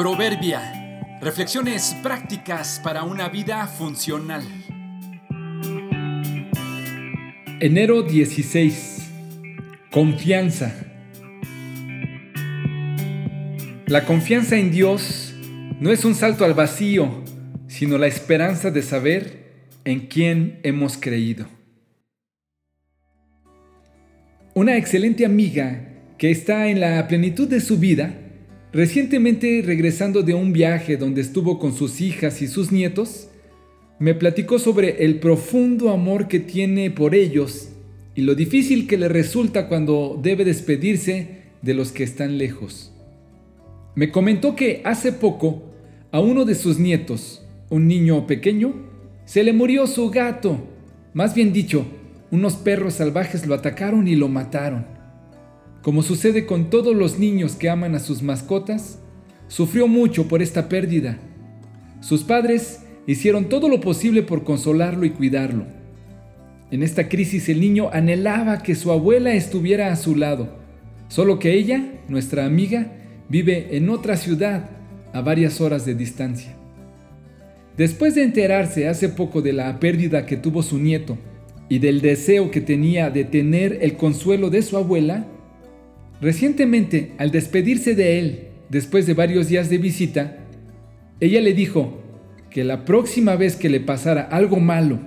Proverbia. 0.00 1.18
Reflexiones 1.20 1.94
prácticas 2.02 2.80
para 2.82 3.02
una 3.02 3.28
vida 3.28 3.66
funcional. 3.66 4.42
Enero 7.60 8.00
16. 8.00 9.10
Confianza. 9.90 10.74
La 13.88 14.06
confianza 14.06 14.56
en 14.56 14.70
Dios 14.70 15.34
no 15.80 15.90
es 15.90 16.06
un 16.06 16.14
salto 16.14 16.46
al 16.46 16.54
vacío, 16.54 17.22
sino 17.68 17.98
la 17.98 18.06
esperanza 18.06 18.70
de 18.70 18.80
saber 18.80 19.66
en 19.84 20.06
quién 20.06 20.60
hemos 20.62 20.96
creído. 20.96 21.46
Una 24.54 24.78
excelente 24.78 25.26
amiga 25.26 25.88
que 26.16 26.30
está 26.30 26.68
en 26.68 26.80
la 26.80 27.06
plenitud 27.06 27.46
de 27.46 27.60
su 27.60 27.76
vida 27.76 28.14
Recientemente, 28.72 29.62
regresando 29.64 30.22
de 30.22 30.34
un 30.34 30.52
viaje 30.52 30.96
donde 30.96 31.20
estuvo 31.20 31.58
con 31.58 31.74
sus 31.74 32.00
hijas 32.00 32.40
y 32.40 32.46
sus 32.46 32.70
nietos, 32.70 33.28
me 33.98 34.14
platicó 34.14 34.58
sobre 34.58 35.04
el 35.04 35.18
profundo 35.18 35.90
amor 35.90 36.28
que 36.28 36.38
tiene 36.38 36.90
por 36.90 37.14
ellos 37.14 37.70
y 38.14 38.22
lo 38.22 38.34
difícil 38.34 38.86
que 38.86 38.96
le 38.96 39.08
resulta 39.08 39.68
cuando 39.68 40.18
debe 40.22 40.44
despedirse 40.44 41.40
de 41.62 41.74
los 41.74 41.90
que 41.90 42.04
están 42.04 42.38
lejos. 42.38 42.92
Me 43.96 44.10
comentó 44.10 44.54
que 44.54 44.82
hace 44.84 45.12
poco 45.12 45.64
a 46.12 46.20
uno 46.20 46.44
de 46.44 46.54
sus 46.54 46.78
nietos, 46.78 47.44
un 47.70 47.88
niño 47.88 48.26
pequeño, 48.26 48.74
se 49.24 49.42
le 49.42 49.52
murió 49.52 49.86
su 49.86 50.10
gato. 50.10 50.58
Más 51.12 51.34
bien 51.34 51.52
dicho, 51.52 51.84
unos 52.30 52.54
perros 52.54 52.94
salvajes 52.94 53.46
lo 53.46 53.54
atacaron 53.54 54.06
y 54.06 54.14
lo 54.14 54.28
mataron. 54.28 54.99
Como 55.82 56.02
sucede 56.02 56.44
con 56.44 56.68
todos 56.68 56.94
los 56.94 57.18
niños 57.18 57.54
que 57.54 57.70
aman 57.70 57.94
a 57.94 58.00
sus 58.00 58.22
mascotas, 58.22 58.98
sufrió 59.48 59.88
mucho 59.88 60.28
por 60.28 60.42
esta 60.42 60.68
pérdida. 60.68 61.18
Sus 62.00 62.22
padres 62.22 62.80
hicieron 63.06 63.48
todo 63.48 63.68
lo 63.68 63.80
posible 63.80 64.22
por 64.22 64.44
consolarlo 64.44 65.06
y 65.06 65.10
cuidarlo. 65.10 65.64
En 66.70 66.82
esta 66.82 67.08
crisis 67.08 67.48
el 67.48 67.60
niño 67.60 67.90
anhelaba 67.92 68.62
que 68.62 68.74
su 68.74 68.92
abuela 68.92 69.34
estuviera 69.34 69.90
a 69.90 69.96
su 69.96 70.14
lado, 70.14 70.56
solo 71.08 71.38
que 71.38 71.54
ella, 71.54 71.82
nuestra 72.08 72.44
amiga, 72.44 72.92
vive 73.28 73.76
en 73.76 73.88
otra 73.88 74.16
ciudad 74.16 74.70
a 75.12 75.20
varias 75.20 75.60
horas 75.60 75.84
de 75.86 75.94
distancia. 75.94 76.54
Después 77.76 78.14
de 78.14 78.22
enterarse 78.22 78.86
hace 78.86 79.08
poco 79.08 79.40
de 79.40 79.52
la 79.54 79.80
pérdida 79.80 80.26
que 80.26 80.36
tuvo 80.36 80.62
su 80.62 80.78
nieto 80.78 81.16
y 81.68 81.78
del 81.78 82.00
deseo 82.02 82.50
que 82.50 82.60
tenía 82.60 83.10
de 83.10 83.24
tener 83.24 83.78
el 83.80 83.96
consuelo 83.96 84.50
de 84.50 84.62
su 84.62 84.76
abuela, 84.76 85.26
Recientemente, 86.20 87.12
al 87.18 87.30
despedirse 87.30 87.94
de 87.94 88.18
él, 88.18 88.48
después 88.68 89.06
de 89.06 89.14
varios 89.14 89.48
días 89.48 89.70
de 89.70 89.78
visita, 89.78 90.36
ella 91.18 91.40
le 91.40 91.54
dijo 91.54 91.98
que 92.50 92.64
la 92.64 92.84
próxima 92.84 93.36
vez 93.36 93.56
que 93.56 93.70
le 93.70 93.80
pasara 93.80 94.22
algo 94.22 94.58
malo 94.58 94.98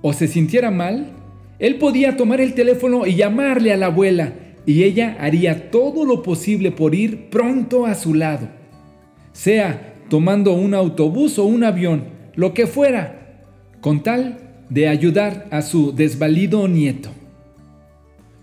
o 0.00 0.12
se 0.12 0.28
sintiera 0.28 0.70
mal, 0.70 1.12
él 1.58 1.76
podía 1.76 2.16
tomar 2.16 2.40
el 2.40 2.54
teléfono 2.54 3.06
y 3.06 3.14
llamarle 3.14 3.72
a 3.72 3.76
la 3.76 3.86
abuela 3.86 4.34
y 4.66 4.82
ella 4.84 5.16
haría 5.20 5.70
todo 5.70 6.04
lo 6.04 6.22
posible 6.22 6.70
por 6.70 6.94
ir 6.94 7.28
pronto 7.28 7.86
a 7.86 7.94
su 7.94 8.14
lado, 8.14 8.48
sea 9.32 9.94
tomando 10.08 10.54
un 10.54 10.74
autobús 10.74 11.38
o 11.38 11.44
un 11.44 11.64
avión, 11.64 12.04
lo 12.34 12.54
que 12.54 12.66
fuera, 12.66 13.42
con 13.80 14.02
tal 14.02 14.38
de 14.70 14.88
ayudar 14.88 15.46
a 15.50 15.62
su 15.62 15.94
desvalido 15.94 16.66
nieto. 16.68 17.10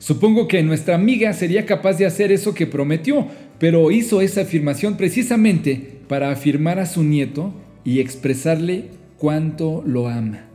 Supongo 0.02 0.48
que 0.48 0.64
nuestra 0.64 0.96
amiga 0.96 1.32
sería 1.32 1.68
capaz 1.68 2.00
de 2.00 2.08
hacer 2.08 2.32
eso 2.32 2.56
que 2.56 2.66
prometió, 2.66 3.28
pero 3.60 3.92
hizo 3.92 4.22
esa 4.22 4.42
afirmación 4.42 4.98
precisamente 4.98 6.00
para 6.08 6.32
afirmar 6.32 6.80
a 6.80 6.88
su 6.88 7.04
nieto 7.04 7.54
y 7.84 8.00
expresarle 8.00 8.86
cuánto 9.20 9.84
lo 9.86 10.08
ama. 10.08 10.48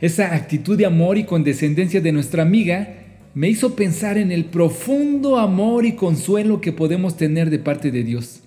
Esa 0.00 0.34
actitud 0.34 0.76
de 0.76 0.84
amor 0.84 1.16
y 1.16 1.22
condescendencia 1.22 2.00
de 2.00 2.10
nuestra 2.10 2.42
amiga 2.42 3.04
me 3.34 3.48
hizo 3.48 3.76
pensar 3.76 4.18
en 4.18 4.32
el 4.32 4.46
profundo 4.46 5.38
amor 5.38 5.86
y 5.86 5.92
consuelo 5.92 6.60
que 6.60 6.72
podemos 6.72 7.16
tener 7.16 7.50
de 7.50 7.60
parte 7.60 7.92
de 7.92 8.02
Dios. 8.02 8.40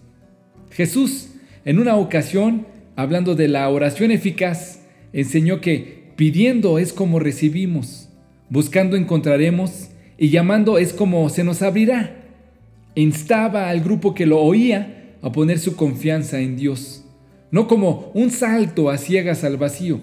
Jesús, 0.70 1.30
en 1.64 1.80
una 1.80 1.96
ocasión, 1.96 2.68
hablando 2.98 3.36
de 3.36 3.48
la 3.48 3.70
oración 3.70 4.12
eficaz, 4.12 4.82
enseñó 5.14 5.62
que 5.62 6.12
pidiendo 6.18 6.78
es 6.78 6.92
como 6.92 7.20
recibimos. 7.20 8.07
Buscando 8.50 8.96
encontraremos 8.96 9.90
y 10.18 10.30
llamando 10.30 10.78
es 10.78 10.94
como 10.94 11.30
se 11.30 11.44
nos 11.44 11.62
abrirá. 11.62 12.16
Instaba 12.96 13.70
al 13.70 13.82
grupo 13.82 14.14
que 14.14 14.26
lo 14.26 14.40
oía 14.40 15.16
a 15.22 15.32
poner 15.32 15.60
su 15.60 15.76
confianza 15.76 16.40
en 16.40 16.56
Dios, 16.56 17.06
no 17.52 17.68
como 17.68 18.12
un 18.14 18.30
salto 18.30 18.90
a 18.90 18.98
ciegas 18.98 19.44
al 19.44 19.58
vacío, 19.58 20.02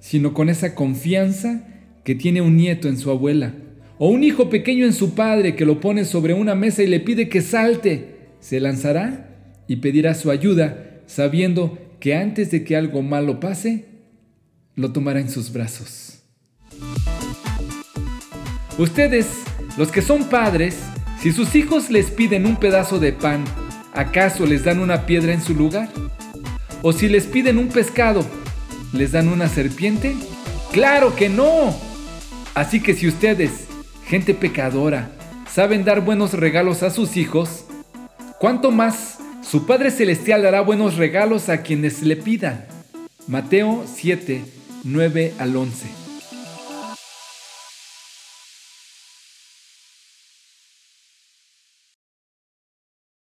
sino 0.00 0.34
con 0.34 0.48
esa 0.48 0.74
confianza 0.74 1.66
que 2.04 2.14
tiene 2.14 2.40
un 2.40 2.56
nieto 2.56 2.88
en 2.88 2.98
su 2.98 3.10
abuela, 3.10 3.54
o 3.98 4.08
un 4.08 4.24
hijo 4.24 4.50
pequeño 4.50 4.84
en 4.84 4.92
su 4.92 5.14
padre 5.14 5.56
que 5.56 5.64
lo 5.64 5.80
pone 5.80 6.04
sobre 6.04 6.34
una 6.34 6.54
mesa 6.54 6.82
y 6.82 6.86
le 6.86 7.00
pide 7.00 7.28
que 7.28 7.40
salte, 7.40 8.16
se 8.40 8.60
lanzará 8.60 9.30
y 9.66 9.76
pedirá 9.76 10.14
su 10.14 10.30
ayuda, 10.30 11.00
sabiendo 11.06 11.78
que 12.00 12.14
antes 12.14 12.50
de 12.50 12.64
que 12.64 12.76
algo 12.76 13.02
malo 13.02 13.40
pase, 13.40 13.86
lo 14.74 14.92
tomará 14.92 15.20
en 15.20 15.30
sus 15.30 15.52
brazos. 15.52 16.25
Ustedes, 18.78 19.26
los 19.78 19.90
que 19.90 20.02
son 20.02 20.24
padres, 20.24 20.76
si 21.18 21.32
sus 21.32 21.54
hijos 21.54 21.88
les 21.88 22.10
piden 22.10 22.44
un 22.44 22.56
pedazo 22.56 22.98
de 22.98 23.14
pan, 23.14 23.42
¿acaso 23.94 24.44
les 24.44 24.64
dan 24.64 24.80
una 24.80 25.06
piedra 25.06 25.32
en 25.32 25.42
su 25.42 25.54
lugar? 25.54 25.88
¿O 26.82 26.92
si 26.92 27.08
les 27.08 27.24
piden 27.24 27.56
un 27.56 27.68
pescado, 27.68 28.22
les 28.92 29.12
dan 29.12 29.28
una 29.28 29.48
serpiente? 29.48 30.14
¡Claro 30.72 31.16
que 31.16 31.30
no! 31.30 31.74
Así 32.54 32.82
que 32.82 32.92
si 32.92 33.08
ustedes, 33.08 33.50
gente 34.06 34.34
pecadora, 34.34 35.10
saben 35.50 35.84
dar 35.84 36.02
buenos 36.02 36.34
regalos 36.34 36.82
a 36.82 36.90
sus 36.90 37.16
hijos, 37.16 37.64
¿cuánto 38.38 38.70
más 38.70 39.16
su 39.40 39.64
Padre 39.64 39.90
Celestial 39.90 40.42
dará 40.42 40.60
buenos 40.60 40.96
regalos 40.96 41.48
a 41.48 41.62
quienes 41.62 42.02
le 42.02 42.16
pidan? 42.16 42.66
Mateo 43.26 43.84
7, 43.86 44.44
9 44.84 45.32
al 45.38 45.56
11. 45.56 46.05